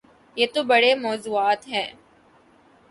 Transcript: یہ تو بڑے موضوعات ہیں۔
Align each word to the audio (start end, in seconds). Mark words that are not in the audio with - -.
یہ 0.37 0.47
تو 0.53 0.63
بڑے 0.63 0.91
موضوعات 0.95 1.61
ہیں۔ 1.67 1.87